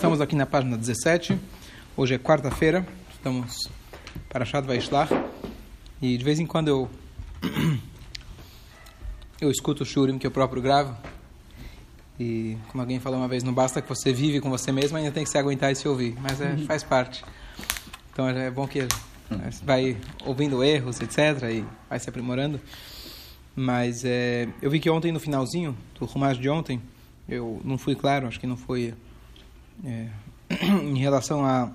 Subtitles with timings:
[0.00, 1.38] Estamos aqui na página 17.
[1.94, 2.86] Hoje é quarta-feira.
[3.12, 3.68] Estamos
[4.30, 5.12] para Shad Vaishlach.
[6.00, 6.90] E de vez em quando eu
[9.42, 10.96] eu escuto o Shurim que eu próprio gravo.
[12.18, 15.12] E como alguém falou uma vez, não basta que você vive com você mesmo, ainda
[15.12, 16.16] tem que se aguentar e se ouvir.
[16.18, 17.22] Mas é, faz parte.
[18.10, 18.88] Então é bom que
[19.62, 21.42] vai ouvindo erros, etc.
[21.52, 22.58] E vai se aprimorando.
[23.54, 26.80] Mas é, eu vi que ontem, no finalzinho do Rumash de ontem,
[27.28, 28.94] eu não fui claro, acho que não foi
[29.84, 30.08] é,
[30.64, 31.70] em relação a,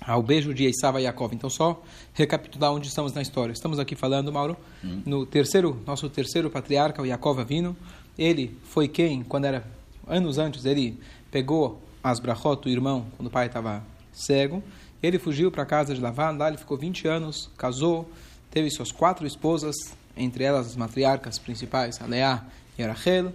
[0.00, 1.34] ao beijo de Esav e Yaakov.
[1.34, 1.82] Então, só
[2.14, 3.52] recapitular onde estamos na história.
[3.52, 5.02] Estamos aqui falando, Mauro, hum.
[5.04, 7.76] no terceiro, nosso terceiro patriarca, o Yaakov Avino.
[8.18, 9.64] Ele foi quem, quando era
[10.06, 10.98] anos antes, ele
[11.30, 13.82] pegou as brachot, o irmão, quando o pai estava
[14.12, 14.62] cego.
[15.02, 18.10] Ele fugiu para a casa de Lavan, lá ele ficou 20 anos, casou,
[18.50, 19.74] teve suas quatro esposas,
[20.16, 22.44] entre elas as matriarcas principais, a Leá
[22.78, 23.32] e a Rachel,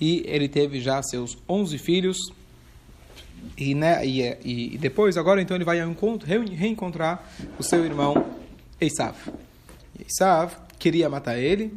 [0.00, 2.18] e ele teve já seus 11 filhos,
[3.56, 7.22] e, né, e, e, depois, agora, então, ele vai reencontrar
[7.58, 8.26] o seu irmão
[8.80, 9.16] Esav.
[9.98, 11.72] Esav queria matar ele,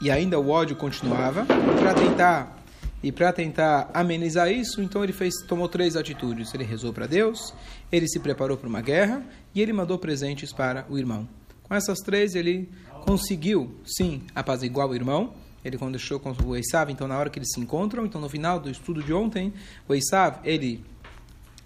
[0.00, 1.44] e ainda o ódio continuava.
[1.44, 2.56] Para tentar
[3.02, 6.52] e para tentar amenizar isso, então ele fez, tomou três atitudes.
[6.54, 7.54] Ele rezou para Deus,
[7.92, 9.22] ele se preparou para uma guerra
[9.54, 11.28] e ele mandou presentes para o irmão.
[11.62, 12.68] Com essas três, ele
[13.04, 15.34] conseguiu, sim, apaziguar o irmão
[15.66, 18.28] ele quando deixou com o Esav, então na hora que eles se encontram, então no
[18.28, 19.52] final do estudo de ontem,
[19.88, 20.84] o Esav, ele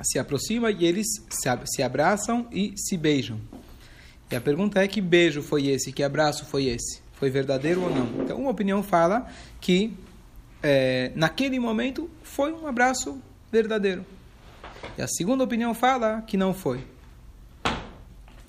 [0.02, 1.06] se aproxima e eles
[1.66, 3.38] se abraçam e se beijam.
[4.30, 7.02] E a pergunta é que beijo foi esse, que abraço foi esse?
[7.12, 8.24] Foi verdadeiro ou não?
[8.24, 9.28] Então uma opinião fala
[9.60, 9.92] que
[10.62, 13.20] é, naquele momento foi um abraço
[13.52, 14.06] verdadeiro.
[14.96, 16.82] E a segunda opinião fala que não foi.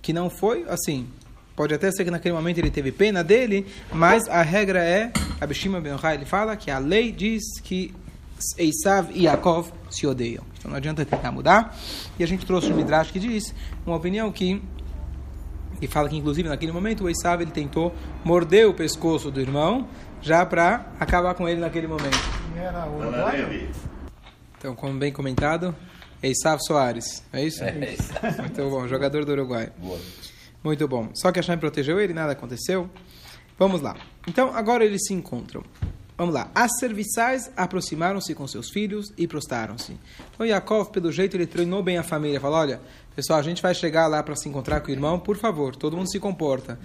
[0.02, 1.10] Que não foi, assim,
[1.62, 5.12] Pode até ser que naquele momento ele teve pena dele, mas a regra é,
[5.42, 7.92] Abishima Ben ele fala que a lei diz que
[8.60, 10.44] Esav e Yaakov se odeiam.
[10.58, 11.76] Então não adianta tentar mudar.
[12.20, 13.54] E a gente trouxe o Midrash que diz
[13.86, 14.62] uma opinião que
[15.82, 17.92] e fala que inclusive naquele momento o Esav ele tentou
[18.24, 19.88] morder o pescoço do irmão
[20.22, 22.20] já para acabar com ele naquele momento.
[24.60, 25.76] Então, como bem comentado,
[26.22, 27.64] Esav Soares, é isso?
[27.64, 29.72] É, é Muito bom, jogador do Uruguai.
[29.80, 30.00] Boa.
[30.64, 31.10] Muito bom.
[31.16, 32.88] Só que a Hashem protegeu ele, nada aconteceu.
[33.62, 33.96] Vamos lá.
[34.28, 35.64] Então, agora eles se encontram.
[36.18, 36.50] Vamos lá.
[36.56, 40.00] As serviçais aproximaram-se com seus filhos e prostaram-se.
[40.34, 42.40] Então, Yaakov, pelo jeito, ele treinou bem a família.
[42.40, 42.82] Falou, olha,
[43.16, 45.20] pessoal, a gente vai chegar lá para se encontrar com o irmão.
[45.20, 46.80] Por favor, todo mundo se comporta.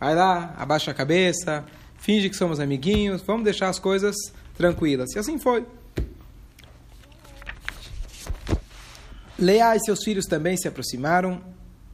[0.00, 1.64] Vai lá, abaixa a cabeça,
[1.96, 3.22] finge que somos amiguinhos.
[3.22, 4.16] Vamos deixar as coisas
[4.56, 5.14] tranquilas.
[5.14, 5.64] E assim foi.
[9.38, 11.40] Leá e seus filhos também se aproximaram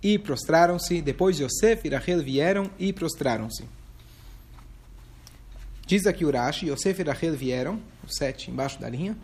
[0.02, 1.02] e prostraram-se.
[1.02, 3.81] Depois Yosef e Rachel vieram e prostraram-se.
[5.86, 9.16] Diz aqui Urashi, Yosef e Rachel vieram, o 7 embaixo da linha,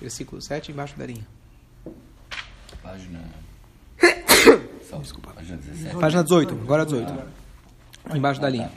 [0.00, 1.26] versículo 7 embaixo da linha.
[2.82, 3.20] Página...
[5.00, 5.32] Desculpa.
[5.34, 5.96] Página 17.
[5.96, 7.12] Página 18, agora 18.
[8.14, 8.70] Embaixo da linha.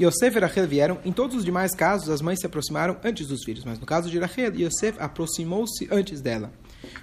[0.00, 0.98] Yosef e Rachel vieram.
[1.04, 3.64] Em todos os demais casos, as mães se aproximaram antes dos filhos.
[3.64, 6.52] Mas no caso de Rachel, Yosef aproximou-se antes dela.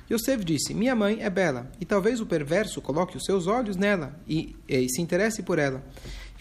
[0.10, 4.18] Yosef disse: Minha mãe é bela, e talvez o perverso coloque os seus olhos nela
[4.28, 5.84] e, e se interesse por ela.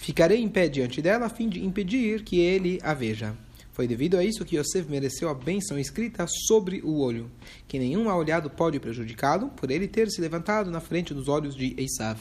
[0.05, 3.35] Ficarei em pé diante dela a fim de impedir que ele a veja.
[3.73, 7.31] Foi devido a isso que Yosef mereceu a bênção escrita sobre o olho,
[7.67, 11.75] que nenhum olhado pode prejudicá-lo, por ele ter se levantado na frente dos olhos de
[11.79, 12.21] Esav.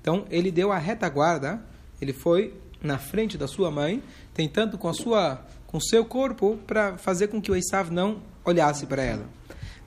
[0.00, 1.60] Então, ele deu a retaguarda,
[2.00, 4.00] ele foi na frente da sua mãe,
[4.32, 8.86] tentando com a sua com seu corpo para fazer com que o Esav não olhasse
[8.86, 9.28] para ela.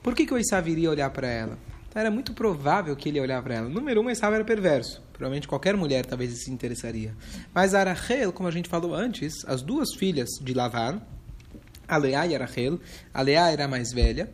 [0.02, 1.58] Por que, que o Esav iria olhar para ela?
[1.88, 3.70] Então, era muito provável que ele olhar para ela.
[3.70, 5.02] Número um, Esav era perverso.
[5.22, 7.14] Provavelmente qualquer mulher talvez se interessaria.
[7.54, 7.84] Mas a
[8.32, 11.00] como a gente falou antes, as duas filhas de Lavan,
[11.86, 11.96] a
[12.26, 12.80] e a Rachel,
[13.14, 14.28] era a mais velha,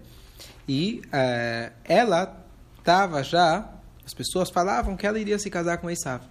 [0.66, 2.42] e uh, ela
[2.78, 3.70] estava já,
[4.02, 6.22] as pessoas falavam que ela iria se casar com Esav.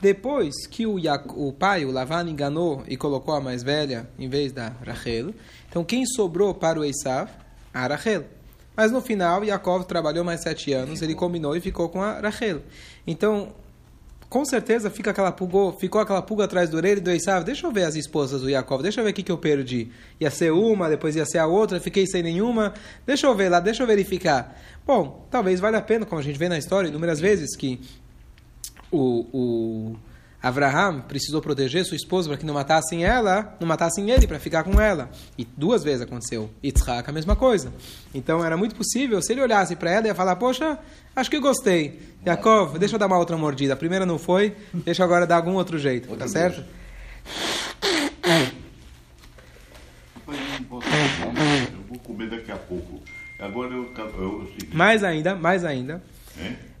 [0.00, 0.96] Depois que o,
[1.34, 5.34] o pai, o Lavan, enganou e colocou a mais velha em vez da Rachel,
[5.68, 7.28] então quem sobrou para o Esav?
[7.74, 8.24] A Rachel.
[8.76, 12.62] Mas no final, Yaakov trabalhou mais sete anos, ele combinou e ficou com a Rachel.
[13.04, 13.52] Então,
[14.30, 17.44] com certeza fica aquela pulga, ficou aquela pulga atrás do orelha e do Esav.
[17.44, 19.90] Deixa eu ver as esposas do Yaakov, deixa eu ver o que, que eu perdi.
[20.20, 22.72] Ia ser uma, depois ia ser a outra, fiquei sem nenhuma.
[23.04, 24.56] Deixa eu ver lá, deixa eu verificar.
[24.86, 27.80] Bom, talvez valha a pena, como a gente vê na história inúmeras vezes, que
[28.88, 29.96] o, o
[30.42, 34.64] Abraham precisou proteger sua esposa para que não matassem ela, não matassem ele para ficar
[34.64, 35.10] com ela.
[35.36, 36.50] E duas vezes aconteceu.
[36.64, 37.72] Yitzhak, a mesma coisa.
[38.14, 40.78] Então era muito possível, se ele olhasse para ela, ia falar: Poxa,
[41.14, 42.00] acho que gostei.
[42.26, 43.74] Yaakov, deixa eu dar uma outra mordida.
[43.74, 46.06] A primeira não foi, deixa eu agora dar algum outro jeito.
[46.06, 46.64] Tá outro tá certo?
[51.72, 53.00] Eu vou comer daqui a pouco.
[53.38, 53.90] Agora eu
[54.72, 56.02] Mais ainda, mais ainda.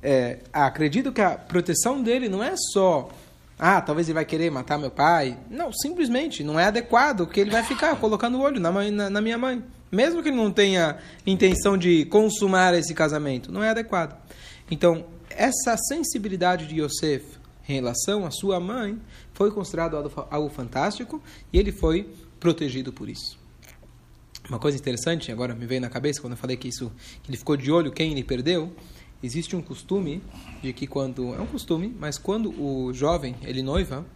[0.02, 3.10] É, acredito que a proteção dele não é só
[3.62, 5.38] ah, talvez ele vai querer matar meu pai.
[5.50, 9.10] Não, simplesmente não é adequado que ele vai ficar colocando o olho na, mãe, na,
[9.10, 9.62] na minha mãe.
[9.92, 10.96] Mesmo que ele não tenha
[11.26, 14.16] intenção de consumar esse casamento, não é adequado.
[14.70, 18.98] Então, essa sensibilidade de Yosef em relação à sua mãe
[19.34, 21.22] foi considerado algo, fantástico
[21.52, 22.08] e ele foi
[22.38, 23.38] protegido por isso.
[24.48, 26.90] Uma coisa interessante, agora me veio na cabeça quando eu falei que isso,
[27.22, 28.72] que ele ficou de olho quem ele perdeu.
[29.22, 30.22] Existe um costume
[30.62, 34.06] de que quando é um costume, mas quando o jovem ele noiva,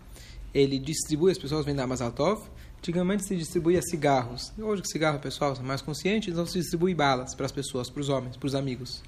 [0.54, 2.42] ele distribui as pessoas vêm da Mazaltov.
[2.78, 4.52] Antigamente se distribuía cigarros.
[4.58, 8.00] Hoje que cigarro pessoal são mais conscientes, então se distribui balas para as pessoas, para
[8.00, 9.02] os homens, para os amigos.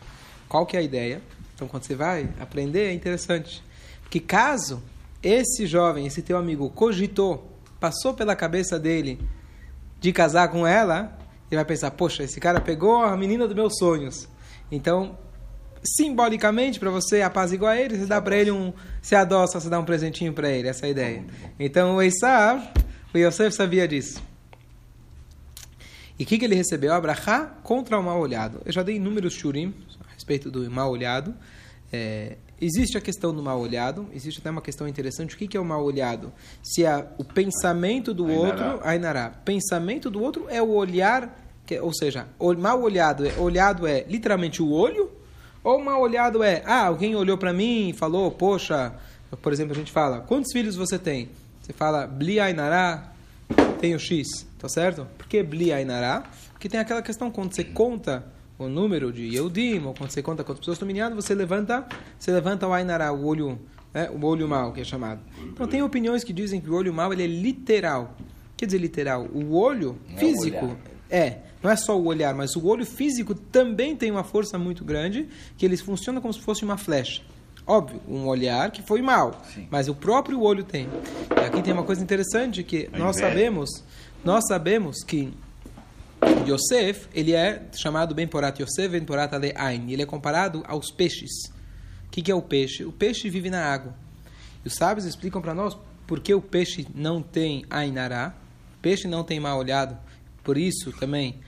[0.49, 1.23] Qual que é a ideia?
[1.55, 3.63] Então quando você vai aprender é interessante,
[4.11, 4.83] que caso
[5.23, 9.19] esse jovem, esse teu amigo cogitou, passou pela cabeça dele
[9.99, 11.19] de casar com ela,
[11.51, 14.29] ele vai pensar: poxa, esse cara pegou a menina dos meus sonhos.
[14.71, 15.17] Então
[15.87, 18.73] simbolicamente, para você apaziguar ele, você dá para ele um.
[19.01, 21.25] Se adoça, você dá um presentinho para ele, essa é a ideia.
[21.59, 22.63] Então o Esav,
[23.15, 24.23] o Yosef sabia disso.
[26.19, 26.95] E o que, que ele recebeu?
[26.95, 28.61] Abrahá contra o mal olhado.
[28.65, 29.75] Eu já dei inúmeros shurim
[30.09, 31.35] a respeito do mal olhado.
[31.93, 35.35] É, existe a questão do mal olhado, existe até uma questão interessante.
[35.35, 36.33] O que, que é o mal olhado?
[36.63, 38.73] Se é o pensamento do Ainará.
[38.73, 39.31] outro, Ainará.
[39.45, 44.05] Pensamento do outro é o olhar, que, ou seja, o mal olhado, é, olhado é
[44.09, 45.11] literalmente o olho
[45.67, 48.95] ou mal olhado é, ah, alguém olhou para mim e falou, poxa,
[49.43, 51.29] por exemplo, a gente fala, quantos filhos você tem?
[51.61, 53.13] Você fala, Bli Ainará,
[53.81, 55.09] tenho X, tá certo?
[55.19, 56.23] Por que Bli Ainará?
[56.53, 58.25] Porque tem aquela questão, quando você conta
[58.57, 61.85] o número de Yehudim, ou quando você conta quantas pessoas estão miniando, você levanta,
[62.17, 63.59] você levanta o Ainará, o olho,
[63.93, 65.21] né, o olho mal, que é chamado.
[65.49, 68.15] Então tem opiniões que dizem que o olho mal ele é literal.
[68.57, 69.27] Quer dizer literal?
[69.35, 70.77] O olho físico
[71.11, 74.85] é, não é só o olhar, mas o olho físico também tem uma força muito
[74.85, 77.23] grande, que eles funcionam como se fosse uma flecha.
[77.67, 79.67] Óbvio, um olhar que foi mal, Sim.
[79.71, 80.89] mas o próprio olho tem.
[81.37, 83.83] E aqui tem uma coisa interessante que nós sabemos,
[84.25, 85.33] nós sabemos que
[86.47, 89.91] Yosef, ele é chamado Ben Porat Yosef, Ben Porat Ale'ain.
[89.91, 91.47] Ele é comparado aos peixes.
[92.07, 92.85] O que, que é o peixe?
[92.85, 93.95] O peixe vive na água.
[94.65, 95.77] E os sábios explicam para nós
[96.07, 98.35] por que o peixe não tem Ainará,
[98.81, 99.99] peixe não tem mal olhado,
[100.47, 101.41] por isso também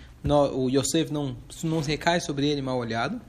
[0.52, 3.20] o Yosef não, não recai sobre ele mal olhado.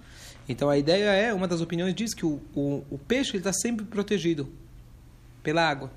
[0.49, 3.85] Então a ideia é, uma das opiniões diz que o, o, o peixe está sempre
[3.85, 4.51] protegido
[5.43, 5.91] pela água.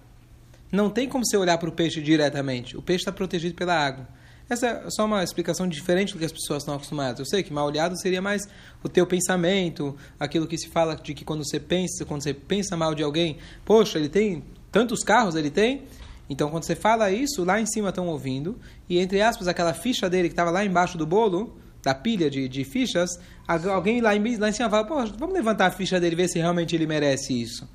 [0.70, 2.76] Não tem como você olhar para o peixe diretamente.
[2.76, 4.06] O peixe está protegido pela água.
[4.46, 7.20] Essa é só uma explicação diferente do que as pessoas estão acostumadas.
[7.20, 8.42] Eu sei que mal olhado seria mais
[8.82, 12.76] o teu pensamento, aquilo que se fala de que quando você pensa, quando você pensa
[12.76, 15.84] mal de alguém, poxa, ele tem tantos carros, ele tem,
[16.32, 18.58] então, quando você fala isso, lá em cima estão ouvindo,
[18.88, 22.48] e entre aspas, aquela ficha dele que estava lá embaixo do bolo, da pilha de,
[22.48, 26.14] de fichas, alguém lá em, lá em cima fala: Pô, vamos levantar a ficha dele
[26.14, 27.68] e ver se realmente ele merece isso.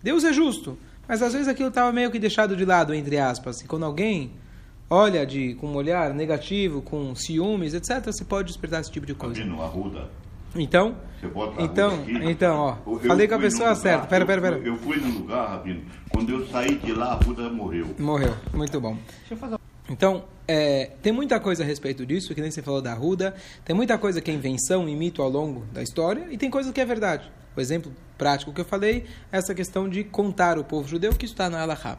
[0.00, 3.60] Deus é justo, mas às vezes aquilo estava meio que deixado de lado, entre aspas.
[3.60, 4.30] E quando alguém
[4.88, 9.14] olha de, com um olhar negativo, com ciúmes, etc., você pode despertar esse tipo de
[9.14, 9.34] coisa.
[9.34, 10.08] Continua, Arruda.
[10.58, 10.96] Então,
[11.58, 14.06] então, então, ó, eu falei com a pessoa lugar, certa.
[14.06, 14.58] Pera, pera, pera.
[14.58, 17.94] Eu fui no lugar, Rabino, quando eu saí de lá, a Buda morreu.
[17.98, 18.96] Morreu, muito bom.
[19.88, 23.74] Então, é, tem muita coisa a respeito disso, que nem você falou da Ruda, tem
[23.74, 26.80] muita coisa que é invenção e mito ao longo da história, e tem coisa que
[26.80, 27.30] é verdade.
[27.56, 31.24] O exemplo prático que eu falei é essa questão de contar o povo judeu, que
[31.24, 31.98] está na Alahá.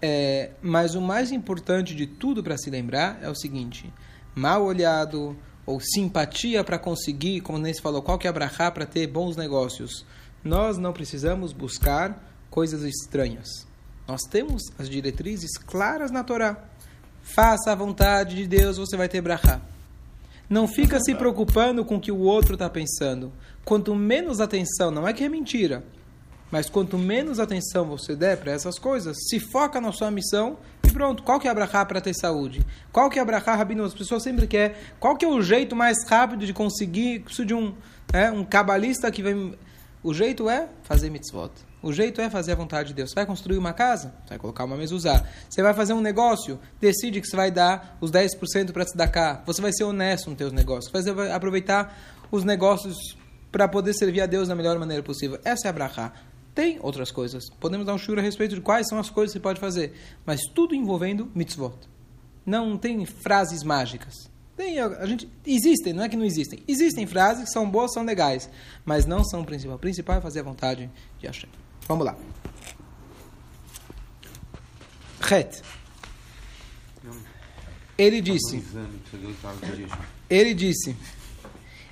[0.00, 3.92] É, mas o mais importante de tudo para se lembrar é o seguinte:
[4.34, 5.36] mal olhado,
[5.68, 9.06] ou simpatia para conseguir, como nem se falou, qual que é a brachá para ter
[9.06, 10.02] bons negócios.
[10.42, 13.66] Nós não precisamos buscar coisas estranhas.
[14.06, 16.56] Nós temos as diretrizes claras na Torá.
[17.20, 19.60] Faça a vontade de Deus, você vai ter brachá.
[20.48, 23.30] Não fica se preocupando com o que o outro está pensando.
[23.62, 25.84] Quanto menos atenção, não é que é mentira,
[26.50, 30.56] mas quanto menos atenção você der para essas coisas, se foca na sua missão
[30.88, 31.22] e pronto.
[31.22, 32.64] Qual que é a para ter saúde?
[32.90, 33.84] Qual que é a Rabino?
[33.84, 34.76] As pessoas sempre querem.
[34.98, 37.20] Qual que é o jeito mais rápido de conseguir?
[37.20, 37.74] Preciso de um,
[38.12, 39.54] é, um cabalista que vem...
[40.02, 41.50] O jeito é fazer mitzvot.
[41.82, 43.10] O jeito é fazer a vontade de Deus.
[43.10, 44.14] Você vai construir uma casa?
[44.22, 45.24] Você vai colocar uma mezuzá.
[45.48, 46.58] Você vai fazer um negócio?
[46.80, 49.42] Decide que você vai dar os 10% para se dar cá.
[49.46, 50.90] Você vai ser honesto nos seus negócios.
[50.90, 51.96] Você vai aproveitar
[52.30, 52.96] os negócios
[53.50, 55.38] para poder servir a Deus da melhor maneira possível.
[55.44, 56.12] Essa é a.
[56.58, 57.48] Tem outras coisas.
[57.60, 59.94] Podemos dar um shur a respeito de quais são as coisas que você pode fazer.
[60.26, 61.76] Mas tudo envolvendo mitzvot.
[62.44, 64.12] Não tem frases mágicas.
[64.56, 66.60] Tem, a gente, existem, não é que não existem.
[66.66, 68.50] Existem frases que são boas, são legais.
[68.84, 69.76] Mas não são o principal.
[69.76, 71.48] O principal é fazer a vontade de Hashem.
[71.86, 72.16] Vamos lá.
[75.30, 75.62] Het.
[77.96, 78.64] Ele disse.
[80.28, 80.96] Ele disse.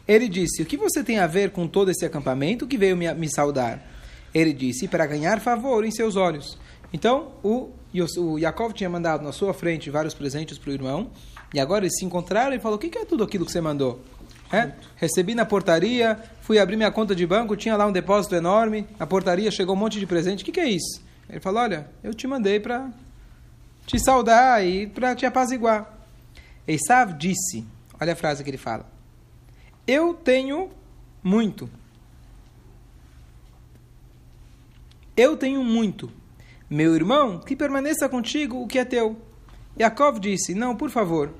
[0.08, 3.14] Ele disse: O que você tem a ver com todo esse acampamento que veio me,
[3.14, 3.94] me saudar?
[4.37, 6.59] Ele disse: Para ganhar favor em seus olhos.
[6.93, 7.71] Então, o,
[8.19, 11.11] o Yaakov tinha mandado na sua frente vários presentes para o irmão.
[11.55, 13.99] E agora eles se encontraram e falou: O que é tudo aquilo que você mandou?
[14.52, 14.73] É?
[14.97, 18.87] Recebi na portaria, fui abrir minha conta de banco, tinha lá um depósito enorme.
[18.99, 20.43] Na portaria chegou um monte de presente.
[20.43, 21.02] O que, que é isso?
[21.31, 22.90] Ele falou: Olha, eu te mandei para
[23.87, 25.99] te saudar e para te apaziguar.
[26.69, 27.64] Esav disse:
[27.99, 28.85] Olha a frase que ele fala.
[29.87, 30.69] Eu tenho
[31.23, 31.71] muito.
[35.16, 36.11] Eu tenho muito.
[36.68, 39.16] Meu irmão, que permaneça contigo o que é teu.
[39.78, 41.32] Yaakov disse: Não, por favor.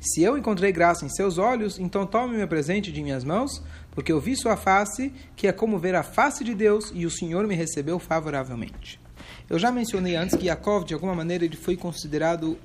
[0.00, 3.62] Se eu encontrei graça em seus olhos, então tome meu presente de minhas mãos,
[3.92, 7.10] porque eu vi sua face, que é como ver a face de Deus, e o
[7.10, 9.00] Senhor me recebeu favoravelmente.
[9.48, 12.58] Eu já mencionei antes que Yaakov, de alguma maneira, ele foi considerado.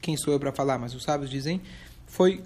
[0.00, 0.78] Quem sou eu para falar?
[0.78, 1.60] Mas os sábios dizem,
[2.06, 2.42] foi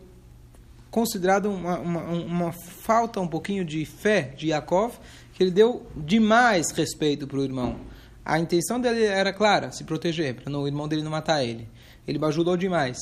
[0.90, 4.94] considerado uma, uma, uma, falta um pouquinho de fé de Yaakov,
[5.34, 7.80] que ele deu demais respeito para o irmão.
[8.24, 11.68] A intenção dele era clara, se proteger, para o irmão dele não matar ele.
[12.06, 12.98] Ele ajudou demais.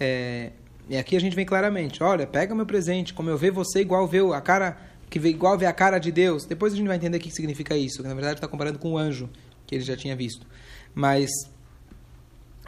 [0.00, 0.52] É,
[0.88, 4.06] e aqui a gente vem claramente, olha, pega meu presente, como eu ver você igual
[4.06, 4.78] vê a cara,
[5.10, 6.44] que vê igual vê a cara de Deus.
[6.44, 8.92] Depois a gente vai entender o que significa isso, que na verdade está comparando com
[8.92, 9.28] o anjo
[9.66, 10.46] que ele já tinha visto.
[10.94, 11.30] Mas,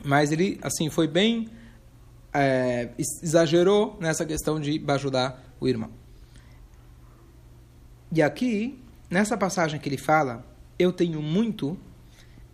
[0.05, 1.49] mas ele, assim, foi bem
[2.33, 5.91] é, exagerou nessa questão de ajudar o irmão.
[8.13, 8.79] E aqui,
[9.11, 10.45] nessa passagem que ele fala,
[10.79, 11.77] eu tenho muito,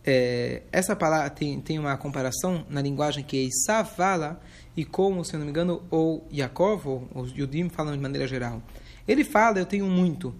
[0.04, 4.40] é, essa palavra tem, tem uma comparação na linguagem que Esav fala
[4.76, 8.26] e como, se eu não me engano, ou Yaakov, ou os Yudim falam de maneira
[8.26, 8.62] geral.
[9.06, 10.34] Ele fala, eu tenho muito.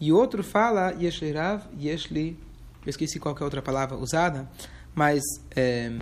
[0.00, 2.38] E outro fala, Yesherav, Yeshli,
[2.84, 4.48] eu esqueci qual é a outra palavra usada,
[4.94, 5.22] mas...
[5.54, 5.92] É,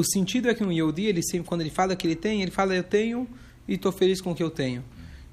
[0.00, 2.50] o sentido é que um Yehudi, ele sempre, quando ele fala que ele tem, ele
[2.50, 3.28] fala eu tenho
[3.68, 4.82] e estou feliz com o que eu tenho.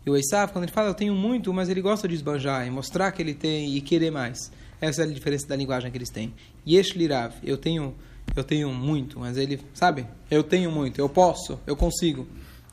[0.06, 2.70] E o Esav, quando ele fala eu tenho muito, mas ele gosta de esbanjar e
[2.70, 4.52] mostrar que ele tem e querer mais.
[4.80, 6.34] Essa é a diferença da linguagem que eles têm.
[6.68, 7.96] Yesh lirav, eu tenho,
[8.36, 10.06] eu tenho muito, mas ele, sabe?
[10.30, 12.28] Eu tenho muito, eu posso, eu consigo.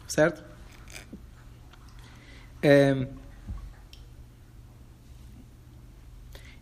[0.07, 0.45] Certo?
[2.63, 3.07] É...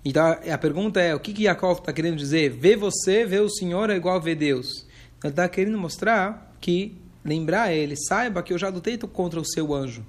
[0.05, 2.51] Então a pergunta é: o que, que Yaakov está querendo dizer?
[2.51, 4.87] Vê você, vê o Senhor é igual ver Deus.
[5.23, 9.75] Ele está querendo mostrar que, lembrar ele, saiba que eu já lutei contra o seu
[9.75, 10.05] anjo.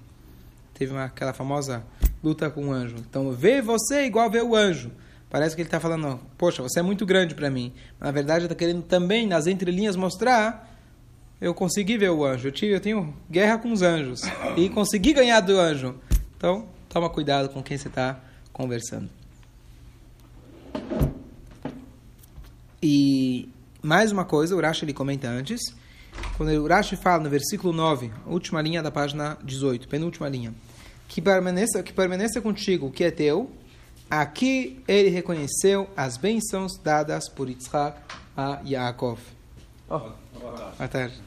[0.73, 1.83] Teve uma, aquela famosa
[2.23, 2.95] luta com o anjo.
[2.97, 4.91] Então, vê você igual vê o anjo.
[5.29, 7.73] Parece que ele está falando, poxa, você é muito grande para mim.
[7.99, 10.71] Na verdade, ele está querendo também, nas entrelinhas, mostrar
[11.43, 12.47] eu consegui ver o anjo.
[12.47, 14.21] Eu, tive, eu tenho guerra com os anjos.
[14.55, 15.95] E consegui ganhar do anjo.
[16.37, 18.17] Então, toma cuidado com quem você está
[18.53, 19.09] conversando.
[22.81, 23.49] E
[23.83, 25.59] mais uma coisa, o Urashi ele comenta antes,
[26.37, 30.53] quando o Urashi fala no versículo 9, última linha da página 18, penúltima linha,
[31.09, 33.51] que permaneça, que permaneça contigo o que é teu,
[34.09, 37.99] aqui ele reconheceu as bênçãos dadas por Yitzhak
[38.37, 39.19] a Yaakov.
[39.89, 39.99] Oh,
[40.39, 41.21] boa tarde.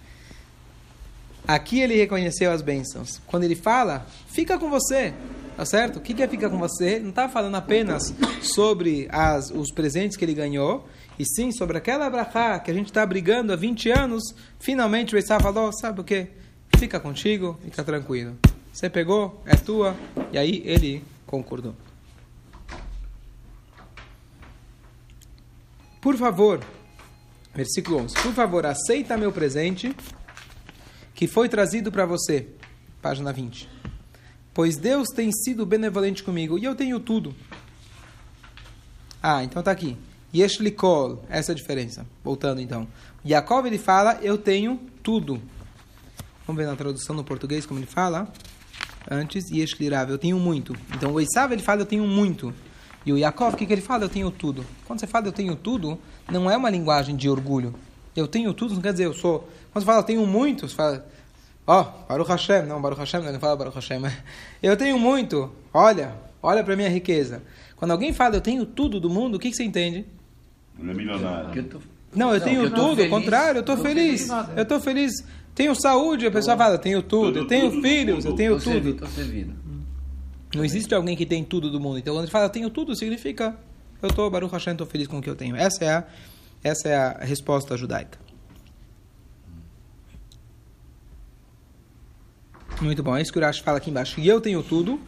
[1.47, 3.21] Aqui ele reconheceu as bênçãos.
[3.27, 5.13] Quando ele fala, fica com você.
[5.57, 5.97] Tá certo?
[5.97, 6.99] O que é fica com você?
[6.99, 10.87] Não está falando apenas sobre as, os presentes que ele ganhou,
[11.19, 14.23] e sim, sobre aquela brachá que a gente está brigando há 20 anos,
[14.61, 16.27] finalmente o Esaú falou, sabe o que?
[16.77, 18.37] Fica contigo, fica tranquilo.
[18.71, 19.97] Você pegou, é tua.
[20.31, 21.75] E aí ele concordou.
[26.03, 26.61] Por favor,
[27.55, 28.15] versículo 11.
[28.17, 29.97] Por favor, aceita meu presente
[31.15, 32.47] que foi trazido para você.
[33.01, 33.76] Página 20.
[34.57, 37.35] Pois Deus tem sido benevolente comigo e eu tenho tudo.
[39.23, 39.99] Ah, então tá aqui.
[40.35, 42.07] Yeshlikol, essa é a diferença.
[42.25, 42.89] Voltando então.
[43.23, 45.43] Yaakov ele fala, eu tenho tudo.
[46.47, 48.33] Vamos ver na tradução no português como ele fala.
[49.11, 50.75] Antes, Yeshlirav, eu tenho muito.
[50.95, 52.55] Então o Esav ele fala, eu tenho muito.
[53.05, 54.05] E o Yaakov, o que, que ele fala?
[54.05, 54.65] Eu tenho tudo.
[54.87, 55.99] Quando você fala eu tenho tudo,
[56.33, 57.75] não é uma linguagem de orgulho.
[58.17, 59.47] Eu tenho tudo, não quer dizer eu sou.
[59.71, 61.07] Quando você fala eu tenho muito, você fala,
[61.67, 62.63] ó, oh, Baruch Hashem.
[62.67, 64.01] Não, Baruch Hashem, não fala Baruch Hashem.
[64.63, 65.51] Eu tenho muito.
[65.73, 67.43] Olha, olha para minha riqueza.
[67.77, 70.07] Quando alguém fala eu tenho tudo do mundo, o que, que você entende?
[70.79, 71.81] Ele é milionário.
[72.15, 74.27] Não, eu tenho tudo, ao contrário, eu estou feliz.
[74.27, 74.49] feliz.
[74.57, 75.13] Eu estou feliz.
[75.55, 78.91] Tenho saúde, a pessoa fala, eu tenho tudo, eu tenho filhos, eu tenho tudo.
[78.91, 79.55] Estou servido.
[80.55, 81.99] Não existe alguém que tem tudo do mundo.
[81.99, 83.57] Então, quando ele fala, eu tenho tudo, significa,
[84.03, 85.57] eu estou, Baruch Hashem, estou feliz com o que eu tenho.
[85.57, 86.05] Essa é a,
[86.63, 88.19] essa é a resposta judaica.
[92.81, 94.21] Muito bom, é isso que o Urash fala aqui embaixo.
[94.21, 95.01] E eu tenho tudo,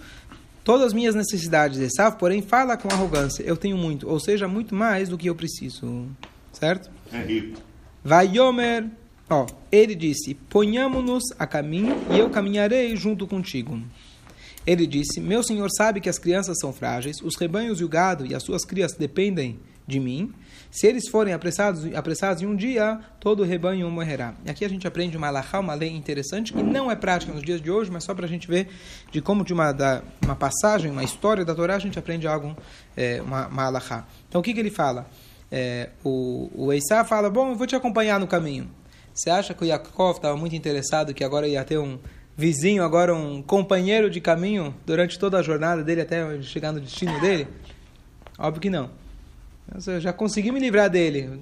[0.65, 1.79] todas as minhas necessidades.
[1.79, 3.43] Esav, porém, fala com arrogância.
[3.43, 6.07] Eu tenho muito, ou seja, muito mais do que eu preciso.
[6.53, 6.91] Certo?
[7.13, 7.61] É rico.
[8.03, 8.87] Vai Yomer,
[9.29, 13.81] ó, ele disse: Ponhamo-nos a caminho e eu caminharei junto contigo.
[14.67, 18.27] Ele disse: Meu senhor sabe que as crianças são frágeis, os rebanhos e o gado
[18.27, 19.59] e as suas crias dependem
[19.89, 20.33] de mim.
[20.71, 24.35] Se eles forem apressados, apressados em um dia, todo o rebanho morrerá.
[24.45, 27.43] E aqui a gente aprende uma alahá, uma lei interessante, que não é prática nos
[27.43, 28.69] dias de hoje, mas só para a gente ver
[29.11, 32.55] de como de uma, da, uma passagem, uma história da Torá, a gente aprende algo,
[32.95, 34.07] é, uma, uma alahá.
[34.29, 35.09] Então o que, que ele fala?
[35.51, 38.71] É, o, o Eissá fala, bom, eu vou te acompanhar no caminho.
[39.15, 41.99] Você acha que o Yaakov estava muito interessado que agora ia ter um
[42.37, 47.19] vizinho, agora um companheiro de caminho durante toda a jornada dele até chegar no destino
[47.21, 47.49] dele?
[48.39, 49.08] Óbvio que não.
[49.75, 51.39] Eu já consegui me livrar dele.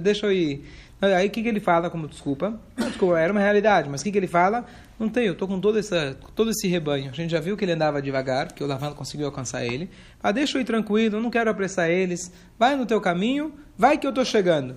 [0.00, 0.64] Deixa eu ir.
[1.00, 2.58] Aí o que, que ele fala como desculpa?
[2.76, 4.64] Desculpa, era uma realidade, mas o que, que ele fala?
[4.98, 7.10] Não tenho, eu estou com todo, essa, todo esse rebanho.
[7.10, 9.90] A gente já viu que ele andava devagar, porque o Lavando conseguiu alcançar ele.
[10.22, 12.32] Ah, deixa eu ir tranquilo, eu não quero apressar eles.
[12.56, 14.76] Vai no teu caminho, vai que eu estou chegando.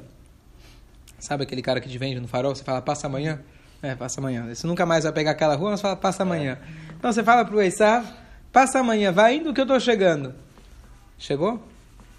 [1.20, 2.56] Sabe aquele cara que te vende no farol?
[2.56, 3.40] Você fala, passa amanhã?
[3.84, 4.52] É, passa amanhã.
[4.52, 6.58] Você nunca mais vai pegar aquela rua, mas fala, passa amanhã.
[6.98, 7.60] Então você fala para o
[8.52, 10.34] passa amanhã, vai indo que eu estou chegando.
[11.20, 11.75] Chegou?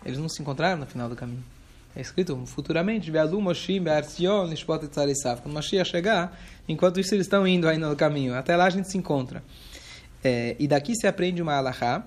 [0.07, 1.45] Eles não se encontraram no final do caminho.
[1.95, 5.43] É escrito futuramente, Be'alu Moshim Be'arzion Nishpot Tzarisav.
[5.43, 8.35] Quando Mashiach chegar, enquanto isso eles estão indo ainda no caminho.
[8.35, 9.43] Até lá a gente se encontra.
[10.23, 12.05] É, e daqui se aprende uma alahá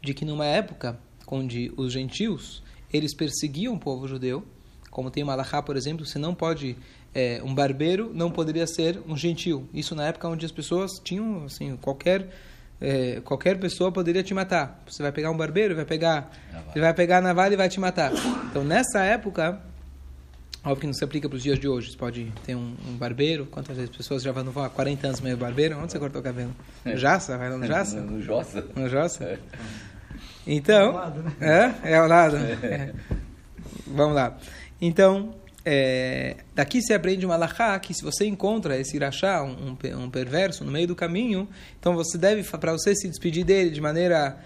[0.00, 4.44] de que numa época onde os gentios eles perseguiam o povo judeu,
[4.90, 6.76] como tem uma alahá, por exemplo, você não pode
[7.14, 9.68] é, um barbeiro não poderia ser um gentil.
[9.72, 12.28] Isso na época onde as pessoas tinham assim qualquer
[12.80, 14.82] é, qualquer pessoa poderia te matar.
[14.86, 16.30] Você vai pegar um barbeiro, vai pegar,
[16.74, 18.12] ele vai pegar a navalha e vai te matar.
[18.50, 19.60] Então nessa época,
[20.64, 21.90] óbvio que não se aplica para os dias de hoje.
[21.90, 23.46] Você pode ter um, um barbeiro.
[23.46, 25.78] Quantas vezes pessoas já vão há 40 anos meio barbeiro?
[25.78, 26.54] Onde você cortou o cabelo?
[26.84, 27.36] No Jaça?
[27.36, 28.00] Vai lá no Jaça?
[28.00, 28.64] No Jossa.
[28.74, 29.24] No Jossa?
[29.24, 29.38] É.
[30.46, 31.32] Então, lado, né?
[31.84, 32.36] é, é ao lado.
[32.36, 32.92] É.
[33.86, 34.36] Vamos lá.
[34.80, 40.10] Então, é, daqui se aprende uma alahá que se você encontra esse irachá, um, um,
[40.10, 44.38] perverso, no meio do caminho, então você deve, para você se despedir dele de maneira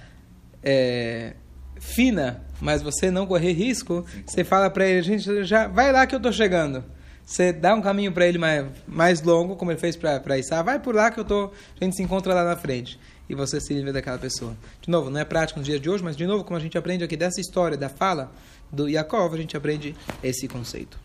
[0.63, 1.35] é,
[1.79, 6.15] fina, mas você não correr risco, você fala para ele, gente, já vai lá que
[6.15, 6.85] eu estou chegando.
[7.25, 10.79] Você dá um caminho para ele mais, mais longo, como ele fez para Issa, vai
[10.79, 11.51] por lá que eu tô,
[11.81, 12.99] a gente se encontra lá na frente.
[13.27, 14.55] E você se livra daquela pessoa.
[14.83, 16.77] De novo, não é prático nos dias de hoje, mas de novo, como a gente
[16.77, 18.31] aprende aqui dessa história, da fala
[18.71, 21.04] do Yaakov, a gente aprende esse conceito.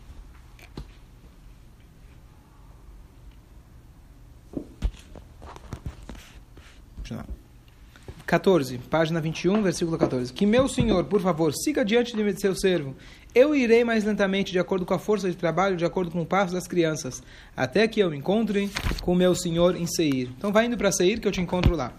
[8.26, 10.32] 14, página 21, versículo 14.
[10.32, 12.94] Que meu senhor, por favor, siga diante de seu servo.
[13.34, 16.26] Eu irei mais lentamente, de acordo com a força de trabalho, de acordo com o
[16.26, 17.22] passo das crianças,
[17.56, 18.70] até que eu encontre
[19.02, 20.30] com meu senhor em Seir.
[20.36, 21.92] Então vai indo para Seir que eu te encontro lá.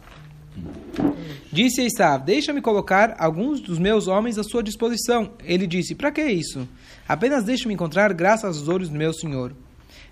[1.52, 5.32] Disse Esav, deixa-me colocar alguns dos meus homens à sua disposição.
[5.44, 6.68] Ele disse, para que isso?
[7.08, 9.54] Apenas deixe-me encontrar graças aos olhos do meu senhor.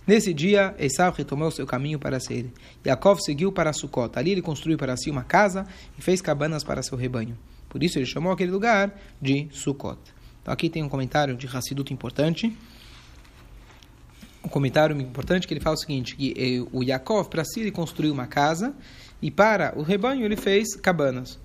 [0.09, 2.47] Nesse dia, Esav retomou seu caminho para Seir.
[2.83, 4.17] Yaakov seguiu para Sucot.
[4.17, 5.67] Ali ele construiu para si uma casa
[5.99, 7.37] e fez cabanas para seu rebanho.
[7.69, 9.99] Por isso ele chamou aquele lugar de Sucot.
[10.41, 12.57] Então aqui tem um comentário de Hassidut importante.
[14.43, 17.71] Um comentário importante que ele fala o seguinte, que eh, o Yaakov, para si, ele
[17.71, 18.73] construiu uma casa
[19.21, 21.37] e para o rebanho ele fez cabanas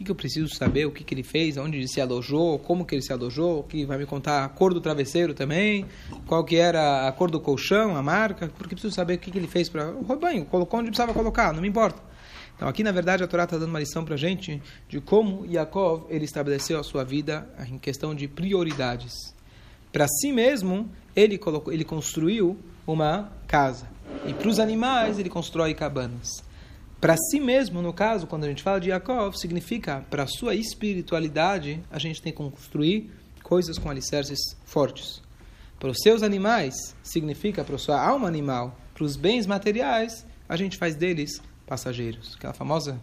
[0.00, 2.86] que, que eu preciso saber, o que, que ele fez, onde ele se alojou, como
[2.86, 5.84] que ele se alojou, que vai me contar a cor do travesseiro também,
[6.26, 9.38] qual que era a cor do colchão, a marca, porque preciso saber o que, que
[9.38, 12.02] ele fez para o rebanho, colocou onde precisava colocar, não me importa.
[12.56, 15.46] Então aqui na verdade a Torá está dando uma lição para a gente de como
[15.46, 19.14] Yaakov ele estabeleceu a sua vida em questão de prioridades.
[19.92, 23.86] Para si mesmo ele colocou, ele construiu uma casa.
[24.26, 26.42] E para os animais ele constrói cabanas.
[27.00, 30.54] Para si mesmo, no caso, quando a gente fala de Yaakov, significa para a sua
[30.54, 33.10] espiritualidade, a gente tem que construir
[33.42, 35.22] coisas com alicerces fortes.
[35.78, 40.56] Para os seus animais, significa para a sua alma animal, para os bens materiais, a
[40.56, 42.34] gente faz deles passageiros.
[42.36, 43.00] Aquela famosa,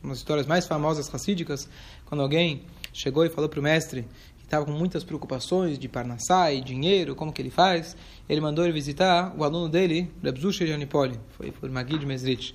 [0.00, 1.68] uma das histórias mais famosas racídicas,
[2.06, 4.06] quando alguém chegou e falou para o mestre
[4.38, 7.96] que estava com muitas preocupações de Parnassá e dinheiro, como que ele faz,
[8.28, 12.06] ele mandou ele visitar o aluno dele, Reb Zusha de Anipoli, foi por Magui de
[12.06, 12.54] Mesrit.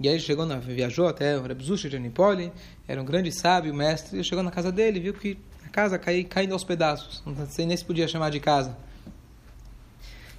[0.00, 2.50] E aí ele chegou, na, viajou até o Rebzusha de Anipoli,
[2.88, 5.36] era um grande sábio, mestre, ele chegou na casa dele viu que
[5.66, 8.74] a casa cai, caindo aos pedaços, não sei nem se podia chamar de casa.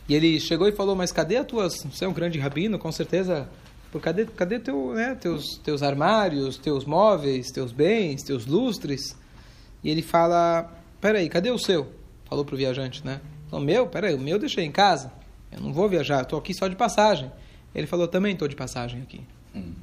[0.10, 1.74] E ele chegou e falou, mas cadê as tuas...
[1.84, 3.48] Você é um grande rabino, com certeza...
[3.92, 9.16] Por cadê, cadê teu, né, teus, teus armários, teus móveis, teus bens, teus lustres?
[9.84, 11.92] E ele fala, peraí, cadê o seu?
[12.26, 13.20] Falou para o viajante, né?
[13.52, 13.88] O meu?
[13.88, 15.12] Peraí, o meu eu deixei em casa.
[15.52, 17.30] Eu não vou viajar, estou aqui só de passagem.
[17.76, 19.22] Ele falou, também estou de passagem aqui.
[19.56, 19.74] Hum.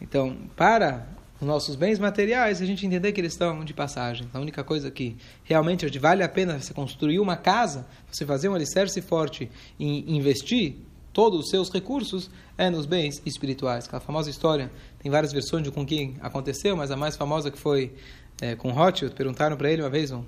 [0.00, 1.06] Então, para
[1.40, 4.28] os nossos bens materiais, a gente entender que eles estão de passagem.
[4.32, 8.54] A única coisa que realmente vale a pena você construir uma casa, você fazer um
[8.54, 10.76] alicerce forte e investir
[11.12, 13.86] todos os seus recursos é nos bens espirituais.
[13.86, 17.58] Aquela famosa história, tem várias versões de com quem aconteceu, mas a mais famosa que
[17.58, 17.92] foi
[18.40, 20.24] é, com Rothschild, perguntaram para ele uma vez, um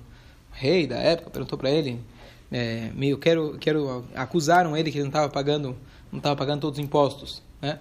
[0.51, 1.99] rei da época perguntou para ele,
[2.51, 5.77] é, meio quero quero acusaram ele que ele não estava pagando
[6.11, 7.79] não estava pagando todos os impostos, né?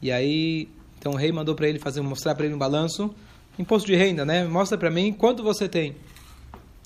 [0.00, 3.14] E aí então o rei mandou para ele fazer mostrar para ele um balanço,
[3.58, 4.44] imposto de renda, né?
[4.44, 5.94] Mostra para mim quanto você tem.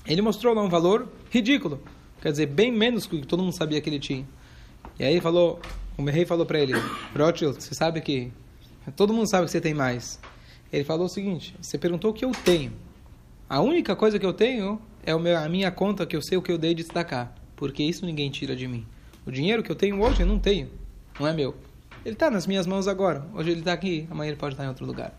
[0.05, 1.81] Ele mostrou lá um valor ridículo,
[2.21, 4.25] quer dizer bem menos do que todo mundo sabia que ele tinha.
[4.99, 5.59] E aí falou,
[5.97, 6.73] o rei falou para ele,
[7.17, 8.31] Rothschild, você sabe que
[8.95, 10.19] todo mundo sabe que você tem mais.
[10.71, 12.73] Ele falou o seguinte: você perguntou o que eu tenho.
[13.49, 16.51] A única coisa que eu tenho é a minha conta que eu sei o que
[16.51, 18.85] eu dei de destacar, porque isso ninguém tira de mim.
[19.25, 20.69] O dinheiro que eu tenho hoje eu não tenho,
[21.19, 21.55] não é meu.
[22.05, 23.25] Ele está nas minhas mãos agora.
[23.33, 25.13] Hoje ele está aqui, amanhã ele pode estar em outro lugar.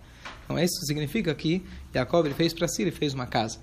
[0.44, 3.58] Então isso significa que Jacob ele fez para si, ele fez uma casa.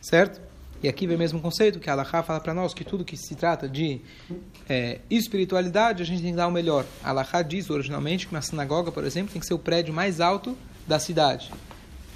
[0.00, 0.40] Certo?
[0.82, 3.34] E aqui vem o mesmo conceito que a fala para nós que tudo que se
[3.34, 4.00] trata de
[4.68, 6.84] é, espiritualidade, a gente tem que dar o melhor.
[7.02, 10.56] A diz originalmente que uma sinagoga, por exemplo, tem que ser o prédio mais alto
[10.86, 11.50] da cidade.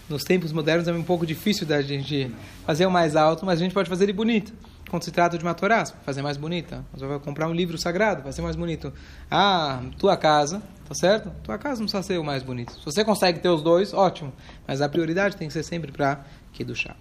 [0.08, 2.30] Nos tempos modernos é um pouco difícil da gente
[2.66, 4.52] fazer o mais alto, mas a gente pode fazer ele bonito.
[4.90, 6.84] Quando se trata de uma Torá, fazer mais bonita.
[6.92, 8.92] Você vai comprar um livro sagrado, vai ser mais bonito.
[9.30, 11.30] Ah, tua casa, tá certo?
[11.44, 12.72] Tua casa não precisa ser o mais bonito.
[12.72, 14.32] Se você consegue ter os dois, ótimo.
[14.66, 16.96] Mas a prioridade tem que ser sempre para Kedushá.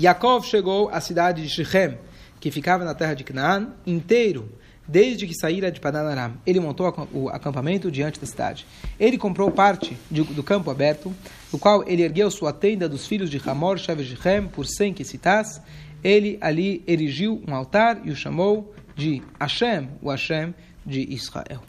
[0.00, 1.98] Yaakov chegou à cidade de Shechem,
[2.38, 4.48] que ficava na terra de Canaã, inteiro,
[4.86, 6.34] desde que saíra de Padanaram.
[6.46, 8.64] Ele montou o acampamento diante da cidade.
[8.98, 11.12] Ele comprou parte de, do campo aberto,
[11.50, 15.60] do qual ele ergueu sua tenda dos filhos de Hamor, Shev Shechem, por cem quicitas.
[16.02, 21.62] Ele ali erigiu um altar e o chamou de Hashem, o Hashem de Israel.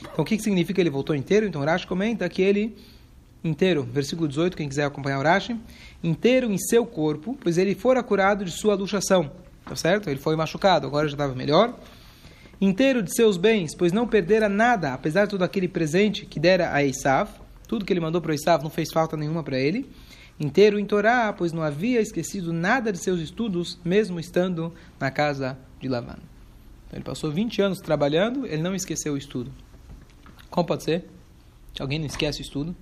[0.00, 1.46] Então, o que, que significa ele voltou inteiro?
[1.46, 2.76] Então, Rashi comenta que ele
[3.42, 5.56] inteiro, versículo 18, quem quiser acompanhar o Rashi,
[6.02, 9.30] inteiro em seu corpo, pois ele fora curado de sua luxação.
[9.64, 10.10] Tá certo?
[10.10, 11.74] Ele foi machucado, agora já estava melhor.
[12.60, 16.74] Inteiro de seus bens, pois não perdera nada, apesar de todo aquele presente que dera
[16.74, 17.30] a Esav.
[17.66, 19.88] Tudo que ele mandou para Esav não fez falta nenhuma para ele.
[20.40, 25.58] Inteiro em Torá, pois não havia esquecido nada de seus estudos, mesmo estando na casa
[25.78, 26.18] de Lavan.
[26.86, 29.52] Então, ele passou 20 anos trabalhando, ele não esqueceu o estudo.
[30.48, 31.04] Como pode ser?
[31.74, 32.74] Que alguém não esquece o estudo?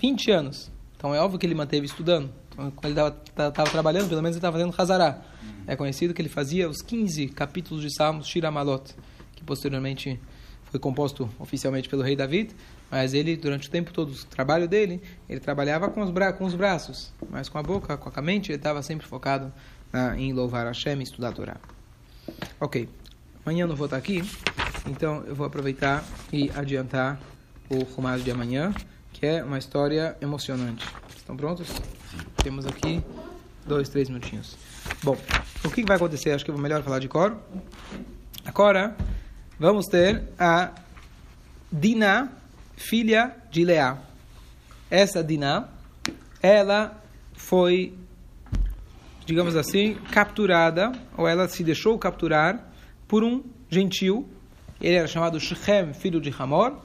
[0.00, 0.72] 20 anos.
[0.96, 2.30] Então é óbvio que ele manteve estudando.
[2.48, 5.22] Então, quando ele estava trabalhando, pelo menos ele estava fazendo Hazará.
[5.66, 8.94] É conhecido que ele fazia os 15 capítulos de Salmos Shiramalot,
[9.34, 10.18] que posteriormente
[10.64, 12.54] foi composto oficialmente pelo rei David,
[12.90, 16.44] mas ele, durante o tempo todo do trabalho dele, ele trabalhava com os, bra com
[16.44, 19.52] os braços, mas com a boca, com a mente, ele estava sempre focado
[19.92, 21.56] na, em louvar Hashem e estudar a Torá.
[22.60, 22.88] Ok,
[23.44, 24.22] amanhã eu não vou estar aqui,
[24.86, 27.20] então eu vou aproveitar e adiantar
[27.68, 28.72] o Rumário de amanhã
[29.18, 30.86] que é uma história emocionante.
[31.16, 31.68] Estão prontos?
[32.42, 33.02] Temos aqui
[33.66, 34.56] dois, três minutinhos.
[35.02, 35.16] Bom,
[35.64, 36.32] o que vai acontecer?
[36.32, 37.34] Acho que é melhor falar de cor.
[38.44, 38.94] Agora,
[39.58, 40.70] vamos ter a
[41.72, 42.28] Diná,
[42.76, 43.98] filha de Leá.
[44.90, 45.68] Essa Diná,
[46.40, 47.02] ela
[47.34, 47.94] foi,
[49.24, 52.70] digamos assim, capturada, ou ela se deixou capturar
[53.08, 54.28] por um gentil.
[54.80, 56.80] Ele era chamado Shechem, filho de Hamor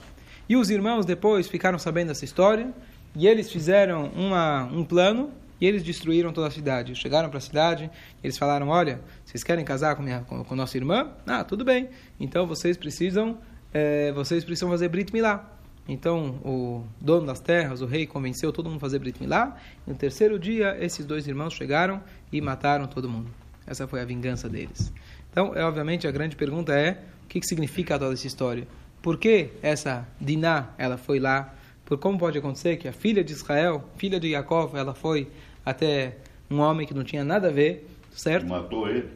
[0.48, 2.72] e os irmãos depois ficaram sabendo dessa história
[3.14, 6.94] e eles fizeram uma, um plano e eles destruíram toda a cidade.
[6.94, 7.90] Chegaram para a cidade,
[8.22, 11.12] eles falaram: Olha, vocês querem casar com, minha, com, com nossa irmã?
[11.26, 11.88] Ah, tudo bem.
[12.18, 13.38] Então vocês precisam,
[13.72, 15.48] é, vocês precisam fazer Brit Milá.
[15.88, 19.56] Então o dono das terras, o rei, convenceu todo mundo a fazer Brit Milá.
[19.86, 22.00] No terceiro dia, esses dois irmãos chegaram
[22.32, 23.30] e mataram todo mundo.
[23.66, 24.92] Essa foi a vingança deles.
[25.30, 28.66] Então, é, obviamente, a grande pergunta é: o que, que significa toda essa história?
[29.00, 31.54] Por que essa Diná, ela foi lá?
[31.84, 35.28] Por como pode acontecer que a filha de Israel, filha de Jacob, ela foi
[35.64, 36.18] até
[36.50, 38.46] um homem que não tinha nada a ver, certo?
[38.46, 39.08] Matou ele?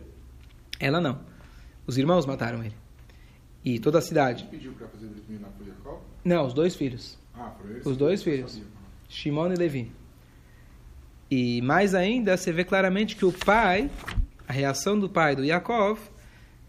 [0.80, 1.20] Ela não.
[1.86, 2.74] Os irmãos mataram ele.
[3.66, 4.46] E toda a cidade.
[4.50, 5.22] pediu para fazer Brit
[5.82, 6.00] por?
[6.24, 7.18] Não, os dois filhos.
[7.34, 7.84] Ah, eles?
[7.84, 8.62] Os dois filhos.
[9.08, 9.92] Shimon e Levi.
[11.30, 13.90] E mais ainda, você vê claramente que o pai,
[14.48, 16.00] a reação do pai do Yaakov,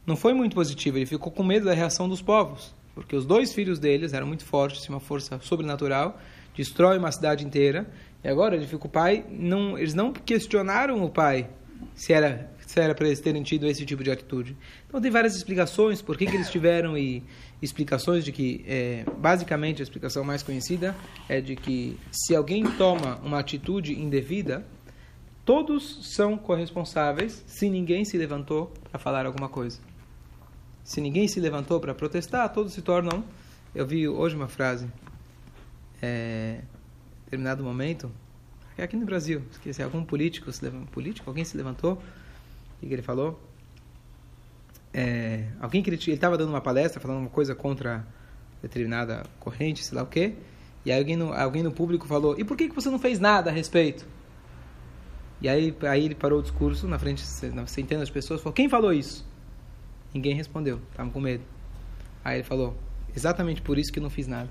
[0.06, 0.98] não foi muito positiva.
[0.98, 4.44] Ele ficou com medo da reação dos povos porque os dois filhos deles eram muito
[4.44, 6.20] fortes, uma força sobrenatural,
[6.56, 7.86] destrói uma cidade inteira.
[8.24, 11.48] E agora ele fica o pai, não, eles não questionaram o pai
[11.96, 14.58] se era se era para eles terem tido esse tipo de atitude.
[14.88, 17.24] Então tem várias explicações por que, que eles tiveram e
[17.62, 20.94] explicações de que é, basicamente a explicação mais conhecida
[21.30, 24.66] é de que se alguém toma uma atitude indevida,
[25.46, 29.80] todos são corresponsáveis se ninguém se levantou para falar alguma coisa
[30.88, 33.22] se ninguém se levantou para protestar, todos se tornam
[33.76, 34.88] Eu vi hoje uma frase,
[36.02, 38.10] é, em determinado momento,
[38.78, 42.02] é aqui no Brasil, esqueci, algum político, se levantou, político, alguém se levantou,
[42.82, 43.40] o que ele falou?
[44.94, 48.06] É, alguém que ele estava dando uma palestra, falando uma coisa contra
[48.62, 50.36] determinada corrente, sei lá o quê,
[50.86, 53.20] e aí alguém no, alguém no público falou, e por que, que você não fez
[53.20, 54.06] nada a respeito?
[55.42, 58.70] E aí, aí ele parou o discurso na frente de centenas de pessoas, falou, quem
[58.70, 59.26] falou isso?
[60.14, 61.44] Ninguém respondeu, estavam com medo.
[62.24, 62.76] Aí ele falou,
[63.16, 64.50] exatamente por isso que eu não fiz nada.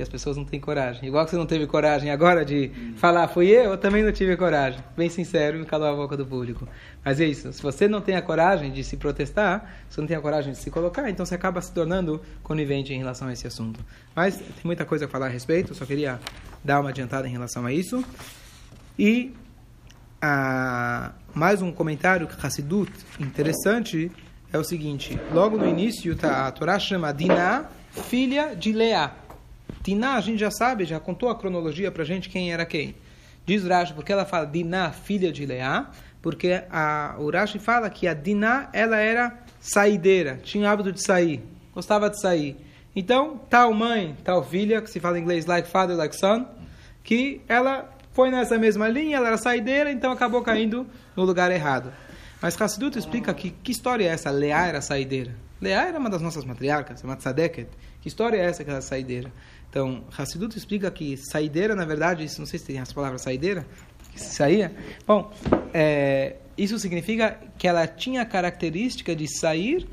[0.00, 1.06] Porque as pessoas não têm coragem.
[1.06, 4.34] Igual que você não teve coragem agora de falar, fui eu, eu também não tive
[4.34, 4.82] coragem.
[4.96, 6.66] Bem sincero, me calou a boca do público.
[7.04, 10.08] Mas é isso, se você não tem a coragem de se protestar, se você não
[10.08, 13.32] tem a coragem de se colocar, então você acaba se tornando conivente em relação a
[13.32, 13.80] esse assunto.
[14.16, 16.18] Mas tem muita coisa a falar a respeito, só queria
[16.64, 18.02] dar uma adiantada em relação a isso.
[18.98, 19.34] E
[20.22, 24.10] ah, mais um comentário que Hassidut interessante
[24.50, 29.19] é o seguinte: logo no início tá, a Torá chama Diná, filha de Leá.
[29.90, 32.94] Diná, a gente já sabe, já contou a cronologia para gente quem era quem.
[33.44, 35.90] Diz Rashi, porque ela fala Diná, filha de Leá,
[36.22, 41.42] porque a, o Rashi fala que a Diná ela era saideira, tinha hábito de sair,
[41.74, 42.56] gostava de sair.
[42.94, 46.46] Então, tal mãe, tal filha, que se fala em inglês like father, like son,
[47.02, 51.92] que ela foi nessa mesma linha, ela era saideira, então acabou caindo no lugar errado.
[52.40, 54.30] Mas Hassidut explica que, que história é essa?
[54.30, 55.34] Leá era saideira.
[55.60, 57.68] Leá era uma das nossas matriarcas, uma tzadeket.
[58.00, 59.30] Que história é essa que ela é saideira?
[59.70, 63.64] Então, Hassidut explica que saideira, na verdade, isso, não sei se tem as palavras saideira,
[64.12, 64.74] que saía.
[65.06, 65.32] Bom,
[65.72, 69.88] é, isso significa que ela tinha a característica de sair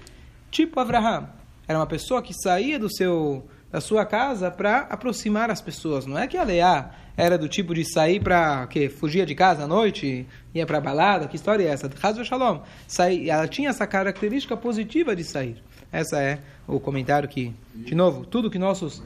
[0.49, 1.29] tipo Abraham.
[1.67, 6.05] Era uma pessoa que saía do seu da sua casa para aproximar as pessoas.
[6.05, 9.63] Não é que a Leá era do tipo de sair para que fugia de casa
[9.63, 11.27] à noite, ia para balada.
[11.27, 11.89] Que história é essa?
[12.01, 12.61] Hazu Shalom.
[12.87, 15.61] Sair, ela tinha essa característica positiva de sair.
[15.91, 19.01] Essa é o comentário que, de novo, tudo que nossos.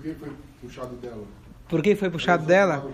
[0.00, 0.32] Por que foi
[0.62, 1.24] puxado dela?
[1.68, 2.90] Por que foi puxado dela?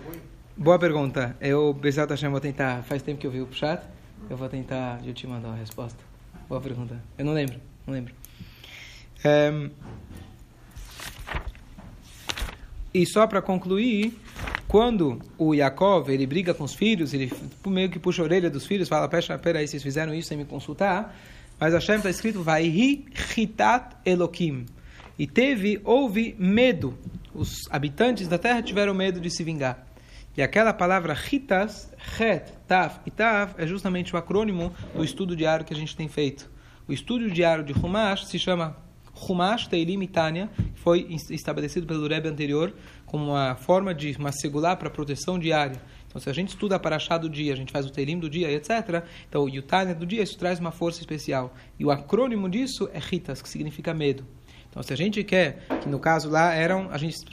[0.56, 1.36] Boa pergunta.
[1.40, 2.82] Eu, Bezat Hashem, vou tentar.
[2.82, 3.86] Faz tempo que eu vi o puxado.
[4.28, 5.00] Eu vou tentar.
[5.06, 6.02] Eu te mandar a resposta.
[6.48, 7.00] Boa pergunta.
[7.16, 7.60] Eu não lembro.
[7.86, 8.12] Não lembro.
[9.24, 9.70] Um,
[12.92, 14.18] e só para concluir,
[14.66, 17.32] quando o Yaakov ele briga com os filhos, ele
[17.68, 19.08] meio que puxa a orelha dos filhos, fala:
[19.40, 21.16] Peraí, vocês fizeram isso sem me consultar.
[21.60, 22.66] Mas Hashem está escrito: Vai
[23.36, 24.66] hitat Elokim.
[25.18, 26.96] E teve, houve medo.
[27.34, 29.86] Os habitantes da terra tiveram medo de se vingar.
[30.36, 35.64] E aquela palavra hitas, het, tav e tav, é justamente o acrônimo do estudo diário
[35.64, 36.50] que a gente tem feito.
[36.86, 38.76] O estudo diário de Humash se chama
[39.28, 42.74] Humash Teilim e Tânia, que foi estabelecido pelo Rebbe anterior
[43.06, 45.80] como uma forma de uma segular para proteção diária.
[46.06, 48.28] Então, se a gente estuda a Parashá do dia, a gente faz o Teilim do
[48.28, 51.54] dia, etc., então o Yutânia do dia, isso traz uma força especial.
[51.78, 54.26] E o acrônimo disso é Ritas, que significa medo.
[54.76, 57.24] Então, se a gente quer, que no caso lá eram, a gente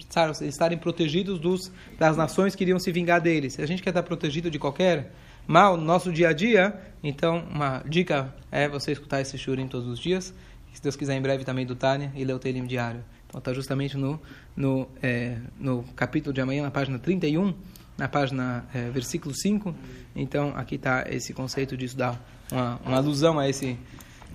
[0.42, 3.54] estarem protegidos dos, das nações que iriam se vingar deles.
[3.54, 5.12] Se a gente quer estar protegido de qualquer
[5.46, 9.90] mal no nosso dia a dia, então uma dica é você escutar esse shurim todos
[9.90, 10.34] os dias
[10.74, 13.04] se Deus quiser, em breve também do Tânia e ler o Teilim diário.
[13.28, 14.20] Então está justamente no,
[14.56, 17.54] no, é, no capítulo de amanhã, na página 31,
[17.98, 19.74] na página é, versículo 5.
[20.16, 22.18] Então aqui está esse conceito disso, dá
[22.52, 23.78] uma, uma alusão a esse,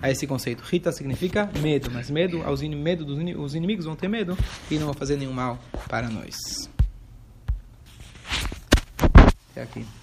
[0.01, 0.63] a esse conceito.
[0.63, 4.37] Rita significa medo, mas medo, aos in, medo dos in, os inimigos vão ter medo
[4.69, 6.35] e não vão fazer nenhum mal para nós.
[9.51, 9.98] Até aqui.